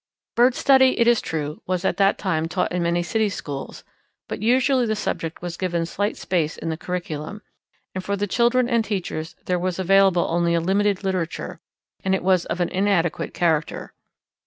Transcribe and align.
Bird 0.35 0.55
study, 0.55 0.99
it 0.99 1.05
is 1.05 1.21
true, 1.21 1.61
was 1.67 1.85
at 1.85 1.97
that 1.97 2.17
time 2.17 2.47
taught 2.47 2.71
in 2.71 2.81
many 2.81 3.03
city 3.03 3.29
schools, 3.29 3.83
but 4.27 4.41
usually 4.41 4.87
the 4.87 4.95
subject 4.95 5.43
was 5.43 5.57
given 5.57 5.85
slight 5.85 6.17
space 6.17 6.57
in 6.57 6.69
the 6.69 6.75
curriculum, 6.75 7.43
and 7.93 8.03
for 8.03 8.15
the 8.15 8.25
children 8.25 8.67
and 8.67 8.83
teachers 8.83 9.35
there 9.45 9.59
was 9.59 9.77
available 9.77 10.25
only 10.27 10.55
a 10.55 10.59
limited 10.59 11.03
literature, 11.03 11.61
and 12.03 12.15
it 12.15 12.23
was 12.23 12.45
of 12.45 12.59
an 12.59 12.69
inadequate 12.69 13.35
character. 13.35 13.93